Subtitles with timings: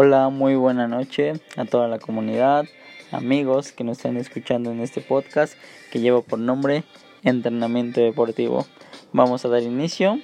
[0.00, 2.66] Hola, muy buena noche a toda la comunidad,
[3.10, 5.54] amigos que nos están escuchando en este podcast
[5.90, 6.84] que lleva por nombre
[7.24, 8.64] Entrenamiento Deportivo.
[9.12, 10.20] Vamos a dar inicio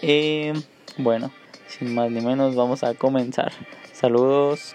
[0.00, 0.52] y
[0.96, 1.30] bueno,
[1.68, 3.52] sin más ni menos vamos a comenzar.
[3.92, 4.74] Saludos.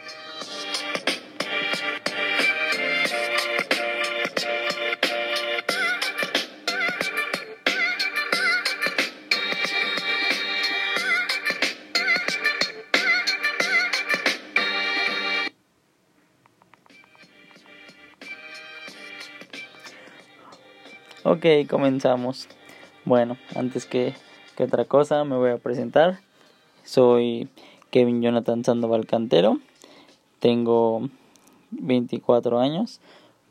[21.24, 22.48] Ok, comenzamos.
[23.06, 24.16] Bueno, antes que,
[24.58, 26.20] que, otra cosa me voy a presentar.
[26.84, 27.48] Soy
[27.92, 29.60] Kevin Jonathan Sandoval Cantero.
[30.40, 31.10] Tengo
[31.70, 33.02] 24 años,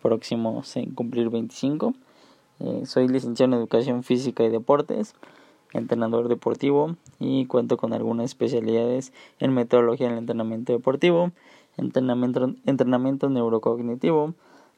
[0.03, 1.95] próximos en cumplir 25.
[2.59, 5.15] Eh, soy licenciado en Educación Física y Deportes,
[5.73, 11.31] entrenador deportivo y cuento con algunas especialidades en metodología del entrenamiento deportivo,
[11.77, 14.35] entrenamiento, entrenamiento neurocognitivo,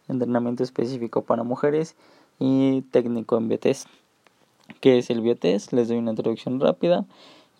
[0.08, 1.96] entrenamiento específico para mujeres
[2.44, 3.86] y técnico en biotest.
[4.80, 5.72] ¿Qué es el biotest?
[5.72, 7.04] Les doy una introducción rápida.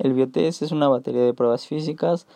[0.01, 2.27] El biotest es una batería de pruebas físicas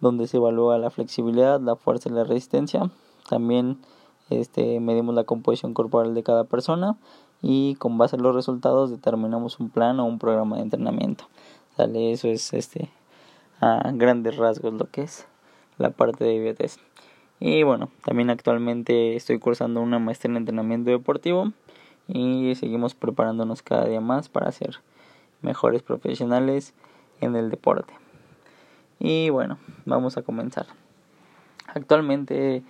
[0.00, 2.90] donde se evalúa la flexibilidad, la fuerza y la resistencia.
[3.30, 3.78] También
[4.30, 6.96] este, medimos la composición corporal de cada persona
[7.40, 11.28] y con base en los resultados determinamos un plan o un programa de entrenamiento.
[11.76, 12.10] ¿Sale?
[12.10, 12.90] Eso es este,
[13.60, 15.28] a grandes rasgos lo que es
[15.78, 16.80] la parte de biotest.
[17.38, 21.52] Y bueno, también actualmente estoy cursando una maestría en entrenamiento deportivo
[22.08, 24.80] y seguimos preparándonos cada día más para ser
[25.40, 26.74] mejores profesionales
[27.20, 27.92] en el deporte.
[28.98, 30.66] Y bueno, vamos a comenzar.
[31.66, 32.62] Actualmente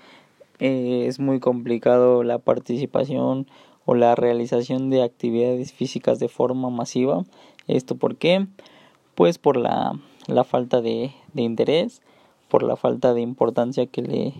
[0.58, 3.46] eh, es muy complicado la participación
[3.84, 7.24] o la realización de actividades físicas de forma masiva.
[7.66, 8.46] ¿Esto por qué?
[9.14, 12.00] Pues por la, la falta de, de interés,
[12.48, 14.34] por la falta de importancia que le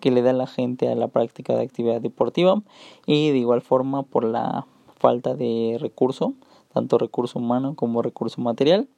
[0.00, 2.62] que le da la gente a la práctica de actividad deportiva
[3.06, 4.66] y de igual forma por la
[4.98, 6.34] falta de recurso,
[6.72, 8.88] tanto recurso humano como recurso material.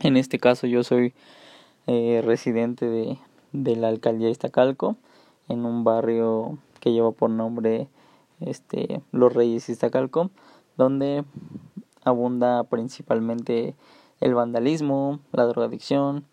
[0.00, 1.14] En este caso yo soy
[1.86, 3.18] eh, residente de,
[3.52, 4.96] de la alcaldía de Iztacalco,
[5.48, 7.88] en un barrio que lleva por nombre
[8.40, 10.30] este, Los Reyes Iztacalco,
[10.76, 11.24] donde
[12.04, 13.74] abunda principalmente
[14.20, 16.24] el vandalismo, la drogadicción,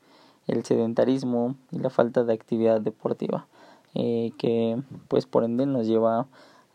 [0.47, 3.47] el sedentarismo y la falta de actividad deportiva.
[3.95, 6.27] Eh, que pues por ende nos lleva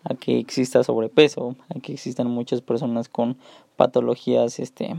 [0.02, 3.36] a que exista sobrepeso, a que existan muchas personas con
[3.76, 4.97] patologías este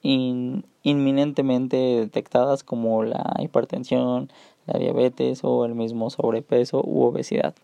[0.00, 4.30] inminentemente detectadas como la hipertensión,
[4.66, 7.54] la diabetes o el mismo sobrepeso u obesidad.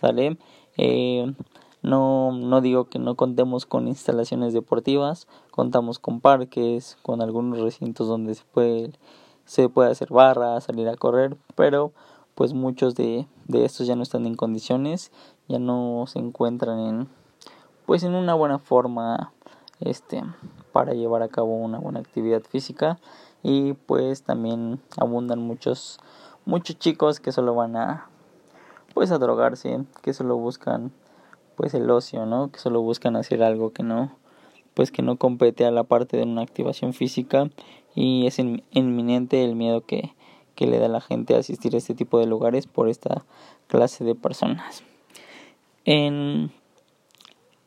[0.00, 0.36] ¿Sale?
[0.78, 1.32] Eh,
[1.82, 8.08] no, no digo que no contemos con instalaciones deportivas, contamos con parques, con algunos recintos
[8.08, 8.92] donde se puede,
[9.44, 11.92] se puede hacer barra, salir a correr, pero
[12.34, 15.12] pues muchos de, de estos ya no están en condiciones,
[15.48, 17.08] ya no se encuentran en
[17.86, 19.32] pues en una buena forma
[19.80, 20.22] este
[20.72, 22.98] para llevar a cabo una buena actividad física
[23.42, 25.98] y pues también abundan muchos
[26.44, 28.08] muchos chicos que solo van a
[28.94, 30.92] pues a drogarse, que solo buscan
[31.56, 32.50] pues el ocio, ¿no?
[32.50, 34.12] Que solo buscan hacer algo que no
[34.74, 37.50] pues que no compete a la parte de una activación física
[37.94, 40.14] y es inminente el miedo que
[40.62, 43.24] que le da a la gente asistir a este tipo de lugares por esta
[43.66, 44.84] clase de personas.
[45.84, 46.52] En,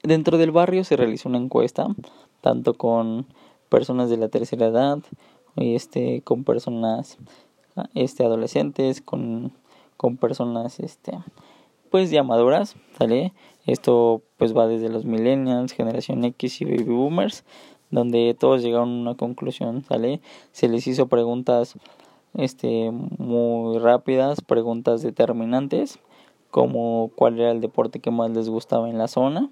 [0.02, 1.88] dentro del barrio se realizó una encuesta,
[2.40, 3.26] tanto con
[3.68, 5.00] personas de la tercera edad,
[5.58, 7.18] y este, con personas
[7.96, 9.52] este, adolescentes, con,
[9.98, 11.12] con personas este,
[11.92, 13.34] pues ya maduras, ¿sale?
[13.66, 17.44] Esto pues va desde los millennials, generación X y baby boomers,
[17.92, 20.22] donde todos llegaron a una conclusión, ¿sale?
[20.54, 21.76] Se les hizo preguntas
[22.38, 26.00] este muy rápidas, preguntas determinantes,
[26.52, 29.50] como cuál era el deporte que más les gustaba en la zona.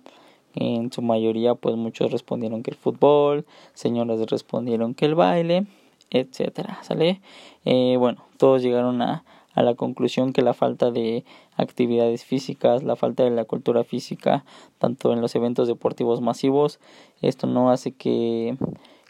[0.56, 5.66] En su mayoría, pues muchos respondieron que el fútbol, señoras respondieron que el baile,
[6.12, 7.22] etcétera, ¿sale?
[7.66, 11.26] Eh, bueno, todos llegaron a, a la conclusión que la falta de
[11.58, 14.46] actividades físicas, la falta de la cultura física,
[14.78, 16.80] tanto en los eventos deportivos masivos,
[17.22, 18.58] esto no hace que,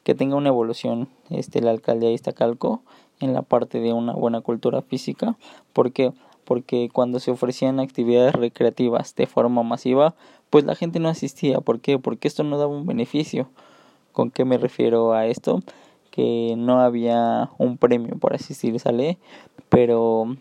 [0.04, 2.82] que tenga una evolución este la alcaldía de Iztacalco
[3.20, 5.38] en la parte de una buena cultura física.
[5.72, 6.12] ¿Por qué?
[6.46, 10.14] Porque cuando se ofrecían actividades recreativas de forma masiva,
[10.50, 11.62] pues la gente no asistía.
[11.62, 12.00] ¿Por qué?
[12.00, 13.48] Porque esto no daba un beneficio.
[14.12, 15.62] ¿Con qué me refiero a esto?
[16.12, 19.18] Que no había un premio por asistir, ¿sale?
[19.70, 20.36] Pero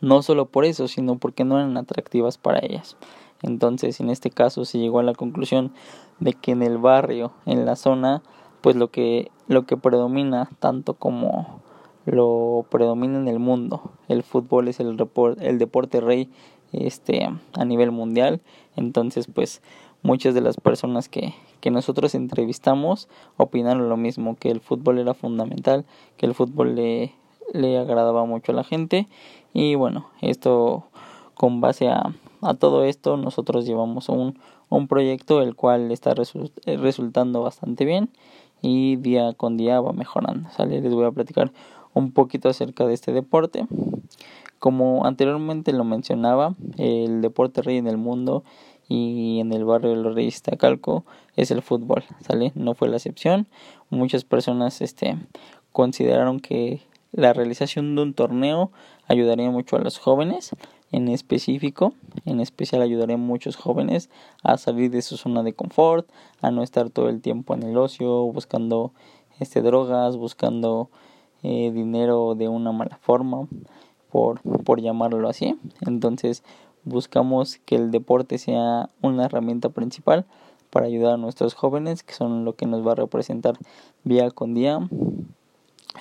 [0.00, 2.96] no solo por eso, sino porque no eran atractivas para ellas.
[3.42, 5.72] Entonces, en este caso se llegó a la conclusión
[6.20, 8.22] de que en el barrio, en la zona,
[8.60, 11.62] pues lo que lo que predomina tanto como
[12.04, 13.92] lo predomina en el mundo.
[14.08, 14.96] El fútbol es el,
[15.40, 16.30] el deporte rey
[16.72, 18.40] este, a nivel mundial.
[18.76, 19.62] Entonces, pues
[20.02, 25.14] muchas de las personas que, que nosotros entrevistamos opinaron lo mismo, que el fútbol era
[25.14, 25.84] fundamental,
[26.16, 27.14] que el fútbol le,
[27.52, 29.08] le agradaba mucho a la gente.
[29.52, 30.84] Y bueno, esto
[31.34, 34.38] con base a, a todo esto nosotros llevamos un,
[34.68, 38.10] un proyecto el cual está resultando bastante bien
[38.62, 40.48] y día con día va mejorando.
[40.50, 40.80] ¿sale?
[40.80, 41.52] Les voy a platicar
[41.94, 43.66] un poquito acerca de este deporte.
[44.58, 48.42] Como anteriormente lo mencionaba, el deporte rey en el mundo
[48.88, 51.04] y en el barrio de los Reyes Tacalco
[51.36, 52.52] es el fútbol, ¿sale?
[52.54, 53.46] No fue la excepción.
[53.90, 55.16] Muchas personas este
[55.72, 56.80] consideraron que
[57.12, 58.70] la realización de un torneo
[59.06, 60.50] ayudaría mucho a los jóvenes
[60.90, 61.92] en específico,
[62.24, 64.08] en especial ayudaría a muchos jóvenes
[64.42, 66.08] a salir de su zona de confort,
[66.40, 68.92] a no estar todo el tiempo en el ocio, buscando
[69.38, 70.88] este drogas, buscando
[71.42, 73.46] eh, dinero de una mala forma,
[74.10, 75.58] por, por llamarlo así.
[75.86, 76.42] Entonces
[76.84, 80.24] buscamos que el deporte sea una herramienta principal
[80.70, 83.58] para ayudar a nuestros jóvenes, que son lo que nos va a representar
[84.04, 84.80] día con día,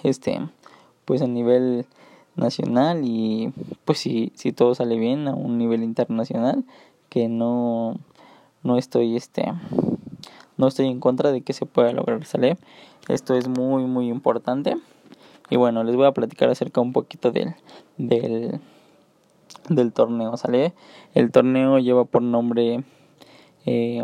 [0.04, 0.40] este,
[1.06, 1.86] pues a nivel
[2.38, 3.52] nacional y
[3.86, 6.64] pues si, si todo sale bien a un nivel internacional,
[7.10, 7.98] que no,
[8.64, 9.46] no estoy este
[10.58, 12.58] no estoy en contra de que se pueda lograr salir
[13.10, 14.76] esto es muy muy importante
[15.50, 17.56] y bueno, les voy a platicar acerca un poquito del,
[17.98, 18.60] del,
[19.70, 20.74] del torneo, ¿sale?
[21.14, 22.84] El torneo lleva por nombre
[23.66, 24.04] eh,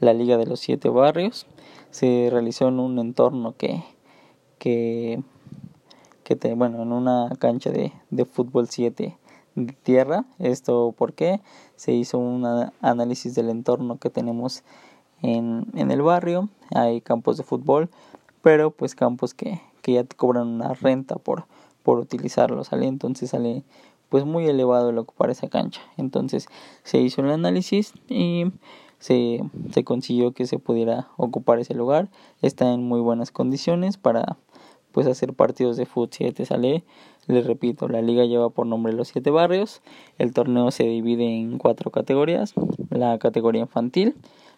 [0.00, 1.46] la Liga de los Siete Barrios.
[1.90, 3.84] Se realizó en un entorno que,
[4.58, 5.22] que,
[6.24, 9.16] que te, bueno, en una cancha de, de fútbol 7
[9.54, 10.24] de tierra.
[10.38, 11.40] Esto porque
[11.76, 12.44] se hizo un
[12.80, 14.64] análisis del entorno que tenemos
[15.22, 16.48] en, en el barrio.
[16.74, 17.88] Hay campos de fútbol,
[18.42, 21.46] pero pues campos que, que ya te cobran una renta por,
[21.82, 22.86] por utilizarlo, ¿sale?
[22.86, 23.62] Entonces sale
[24.08, 25.80] pues muy elevado el ocupar esa cancha.
[25.96, 26.46] Entonces
[26.82, 28.46] se hizo el análisis y
[28.98, 29.40] se,
[29.72, 32.08] se consiguió que se pudiera ocupar ese lugar.
[32.42, 34.38] Está en muy buenas condiciones para
[34.94, 36.84] pues hacer partidos de fútbol 7 sale.
[37.26, 39.82] Les repito, la liga lleva por nombre los siete barrios.
[40.18, 42.54] El torneo se divide en cuatro categorías.
[42.90, 44.14] La categoría infantil,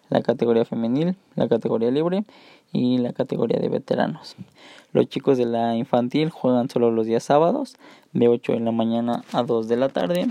[0.09, 2.23] la categoría femenil, la categoría libre
[2.71, 4.35] y la categoría de veteranos.
[4.93, 7.75] Los chicos de la infantil juegan solo los días sábados,
[8.13, 10.27] de 8 de la mañana a 2 de la tarde.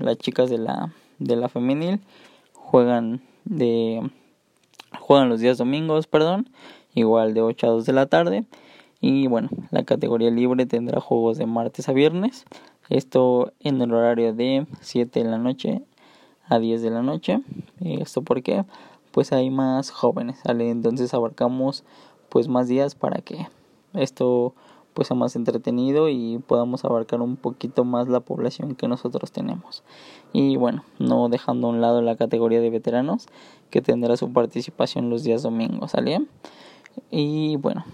[0.00, 2.00] las chicas de la, de la femenil
[2.54, 4.02] juegan de
[4.98, 6.48] juegan los días domingos, perdón,
[6.94, 8.44] igual de 8 a 2 de la tarde.
[9.00, 12.44] Y bueno, la categoría libre tendrá juegos de martes a viernes.
[12.88, 15.82] Esto en el horario de 7 de la noche
[16.48, 17.40] a 10 de la noche.
[17.80, 18.64] ¿Esto porque
[19.12, 20.70] Pues hay más jóvenes, ¿sale?
[20.70, 21.84] Entonces abarcamos
[22.28, 23.48] pues más días para que
[23.94, 24.54] esto
[24.98, 29.84] pues sea más entretenido y podamos abarcar un poquito más la población que nosotros tenemos.
[30.32, 33.28] Y bueno, no dejando a un lado la categoría de veteranos
[33.70, 36.26] que tendrá su participación los días domingos, ¿sale?
[37.10, 37.84] Y bueno,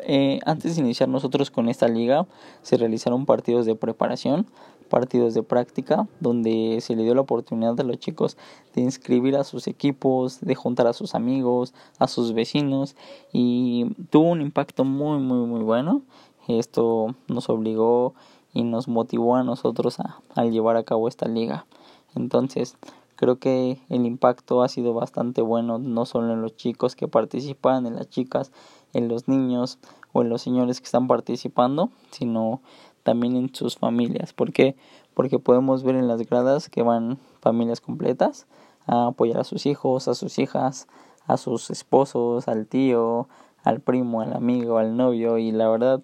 [0.00, 2.26] eh, antes de iniciar nosotros con esta liga
[2.62, 4.46] se realizaron partidos de preparación
[4.86, 8.36] partidos de práctica donde se le dio la oportunidad a los chicos
[8.74, 12.96] de inscribir a sus equipos, de juntar a sus amigos, a sus vecinos
[13.32, 16.02] y tuvo un impacto muy muy muy bueno.
[16.48, 18.14] Esto nos obligó
[18.54, 21.66] y nos motivó a nosotros a, a llevar a cabo esta liga.
[22.14, 22.76] Entonces,
[23.16, 27.86] creo que el impacto ha sido bastante bueno, no solo en los chicos que participan,
[27.86, 28.52] en las chicas,
[28.92, 29.78] en los niños
[30.12, 32.60] o en los señores que están participando, sino
[33.02, 34.32] también en sus familias.
[34.32, 34.76] ¿Por qué?
[35.14, 38.46] Porque podemos ver en las gradas que van familias completas
[38.86, 40.86] a apoyar a sus hijos, a sus hijas,
[41.26, 43.28] a sus esposos, al tío,
[43.64, 46.00] al primo, al amigo, al novio y la verdad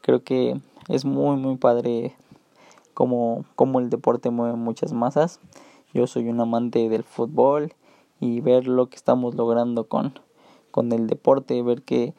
[0.00, 2.14] creo que es muy muy padre
[2.94, 5.40] como, como el deporte mueve muchas masas.
[5.94, 7.74] Yo soy un amante del fútbol
[8.20, 10.18] y ver lo que estamos logrando con,
[10.70, 12.14] con el deporte, ver que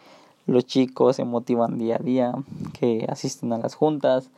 [0.46, 2.34] los chicos se motivan día a día,
[2.78, 4.30] que asisten a las juntas,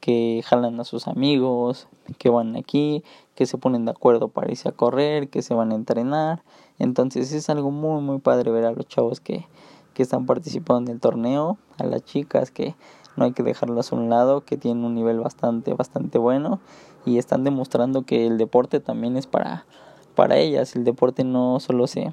[0.00, 1.86] que jalan a sus amigos,
[2.18, 3.04] que van aquí,
[3.36, 6.42] que se ponen de acuerdo para irse a correr, que se van a entrenar.
[6.78, 9.46] Entonces es algo muy muy padre ver a los chavos que,
[9.94, 12.74] que están participando en el torneo, a las chicas que
[13.16, 16.60] no hay que dejarlas a un lado, que tienen un nivel bastante, bastante bueno
[17.04, 19.66] y están demostrando que el deporte también es para,
[20.14, 20.76] para ellas.
[20.76, 22.12] El deporte no solo se,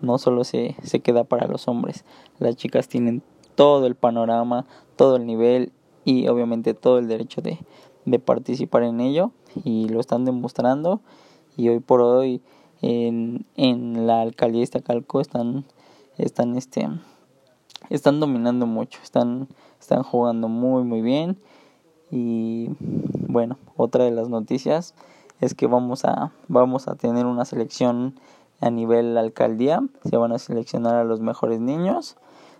[0.00, 2.04] no solo se, se queda para los hombres.
[2.38, 3.22] Las chicas tienen
[3.54, 5.72] todo el panorama, todo el nivel
[6.04, 7.58] y obviamente todo el derecho de,
[8.04, 9.32] de participar en ello
[9.64, 11.00] y lo están demostrando
[11.56, 12.40] y hoy por hoy
[12.80, 15.64] en, en la alcaldía de Iztacalco están
[16.18, 16.88] están este
[17.90, 19.48] están dominando mucho, están,
[19.82, 21.36] están jugando muy muy bien.
[22.10, 22.70] Y
[23.28, 24.94] bueno, otra de las noticias
[25.40, 28.14] es que vamos a, vamos a tener una selección
[28.60, 32.16] a nivel alcaldía, se van a seleccionar a los mejores niños,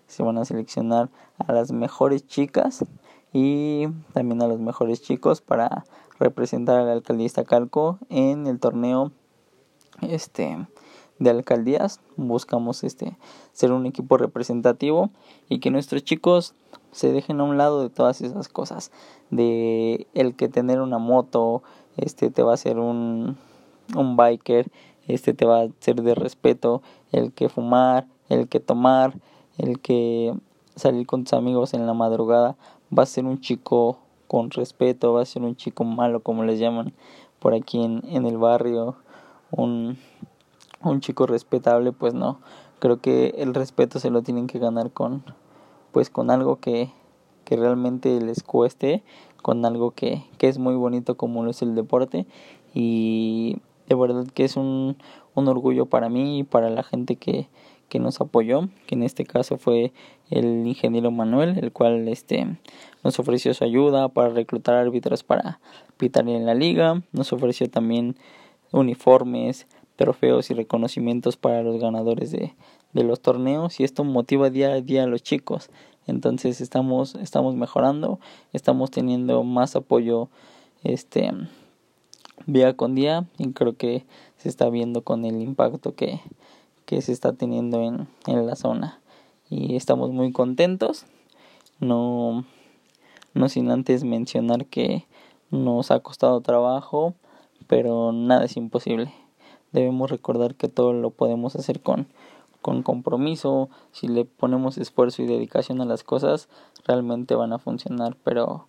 [0.08, 2.84] se van a seleccionar a las mejores chicas
[3.32, 5.84] y también a los mejores chicos para
[6.18, 9.12] representar a la alcaldía Calco en el torneo
[10.00, 10.66] este
[11.22, 13.16] de alcaldías buscamos este
[13.52, 15.10] ser un equipo representativo
[15.48, 16.54] y que nuestros chicos
[16.90, 18.90] se dejen a un lado de todas esas cosas
[19.30, 21.62] de el que tener una moto
[21.96, 23.36] este te va a ser un
[23.94, 24.70] un biker
[25.06, 29.14] este te va a ser de respeto el que fumar el que tomar
[29.58, 30.34] el que
[30.74, 32.56] salir con tus amigos en la madrugada
[32.96, 36.58] va a ser un chico con respeto va a ser un chico malo como les
[36.58, 36.92] llaman
[37.38, 38.96] por aquí en, en el barrio
[39.50, 39.98] un
[40.90, 42.40] un chico respetable, pues no.
[42.78, 45.24] Creo que el respeto se lo tienen que ganar con
[45.92, 46.90] pues con algo que,
[47.44, 49.02] que realmente les cueste,
[49.42, 52.26] con algo que, que es muy bonito como lo es el deporte
[52.74, 53.58] y
[53.88, 54.96] de verdad que es un,
[55.34, 57.48] un orgullo para mí y para la gente que,
[57.88, 59.92] que nos apoyó, que en este caso fue
[60.30, 62.46] el ingeniero Manuel, el cual este
[63.04, 65.60] nos ofreció su ayuda para reclutar árbitros para
[65.98, 68.16] pitar en la liga, nos ofreció también
[68.70, 72.54] uniformes, trofeos y reconocimientos para los ganadores de,
[72.92, 75.70] de los torneos y esto motiva día a día a los chicos.
[76.06, 78.18] Entonces estamos estamos mejorando
[78.52, 80.28] estamos teniendo más apoyo
[80.82, 81.30] este
[82.46, 84.04] día con día y creo que
[84.36, 86.20] se está viendo con el impacto que,
[86.86, 89.00] que se está teniendo en, en la zona.
[89.48, 91.06] Y estamos muy contentos.
[91.78, 92.44] No
[93.34, 95.06] no sin antes mencionar que
[95.50, 97.14] nos ha costado trabajo
[97.66, 99.12] pero nada es imposible
[99.72, 102.06] debemos recordar que todo lo podemos hacer con,
[102.60, 106.48] con compromiso, si le ponemos esfuerzo y dedicación a las cosas,
[106.86, 108.66] realmente van a funcionar, pero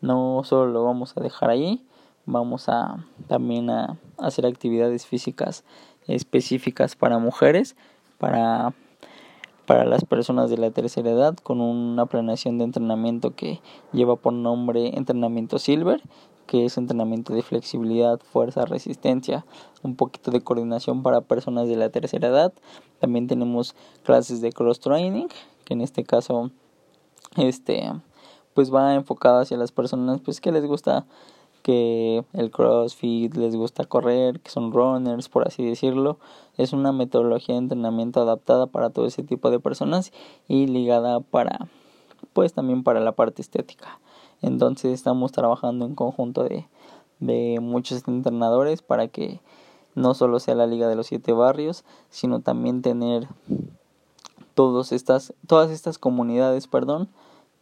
[0.00, 1.84] no solo lo vamos a dejar ahí,
[2.26, 5.64] vamos a también a hacer actividades físicas
[6.06, 7.76] específicas para mujeres,
[8.18, 8.74] para
[9.66, 13.60] para las personas de la tercera edad con una planeación de entrenamiento que
[13.92, 16.02] lleva por nombre entrenamiento silver
[16.46, 19.44] que es entrenamiento de flexibilidad, fuerza, resistencia,
[19.82, 22.52] un poquito de coordinación para personas de la tercera edad.
[23.00, 25.26] También tenemos clases de cross training,
[25.64, 26.50] que en este caso
[27.36, 27.92] este
[28.54, 31.06] pues va enfocado hacia las personas pues que les gusta
[31.64, 36.18] que el CrossFit les gusta correr, que son runners, por así decirlo.
[36.58, 40.12] Es una metodología de entrenamiento adaptada para todo ese tipo de personas
[40.46, 41.68] y ligada para
[42.34, 43.98] pues también para la parte estética.
[44.44, 46.66] Entonces estamos trabajando en conjunto de,
[47.60, 49.40] muchos entrenadores para que
[49.94, 53.26] no solo sea la Liga de los Siete Barrios, sino también tener
[54.54, 57.08] todas estas, todas estas comunidades, perdón,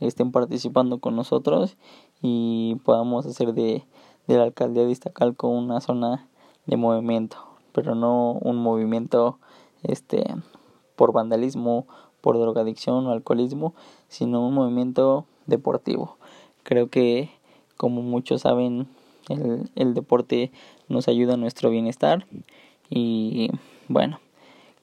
[0.01, 1.77] estén participando con nosotros
[2.21, 3.85] y podamos hacer de,
[4.27, 6.27] de la alcaldía de Iztacalco una zona
[6.67, 7.37] de movimiento,
[7.73, 9.39] pero no un movimiento
[9.85, 10.25] este
[10.97, 11.87] por vandalismo,
[12.21, 13.73] por drogadicción o alcoholismo,
[14.09, 16.17] sino un movimiento deportivo.
[16.63, 17.31] Creo que,
[17.77, 18.87] como muchos saben,
[19.29, 20.51] el, el deporte
[20.89, 22.27] nos ayuda a nuestro bienestar.
[22.91, 23.51] Y
[23.89, 24.21] bueno,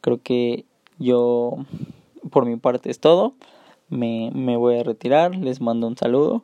[0.02, 0.66] creo que
[0.98, 1.58] yo,
[2.32, 3.34] por mi parte, es todo.
[3.90, 6.44] Me, me voy a retirar, les mando un saludo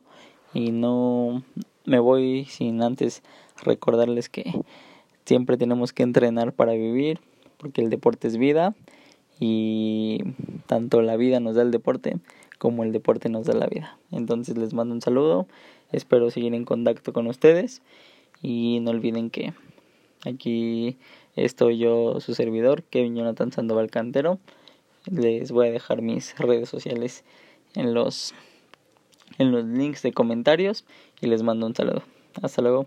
[0.52, 1.42] y no
[1.84, 3.22] me voy sin antes
[3.62, 4.64] recordarles que
[5.24, 7.20] siempre tenemos que entrenar para vivir,
[7.58, 8.74] porque el deporte es vida
[9.38, 10.20] y
[10.66, 12.16] tanto la vida nos da el deporte
[12.58, 13.98] como el deporte nos da la vida.
[14.10, 15.46] Entonces les mando un saludo,
[15.92, 17.82] espero seguir en contacto con ustedes
[18.42, 19.54] y no olviden que
[20.24, 20.96] aquí
[21.34, 24.38] estoy yo, su servidor, Kevin Jonathan Sandoval Cantero.
[25.06, 27.24] Les voy a dejar mis redes sociales
[27.74, 28.34] en los
[29.38, 30.84] en los links de comentarios
[31.20, 32.02] y les mando un saludo.
[32.42, 32.86] Hasta luego.